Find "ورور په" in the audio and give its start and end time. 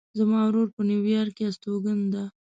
0.47-0.81